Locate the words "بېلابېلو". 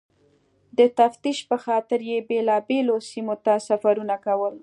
2.29-2.95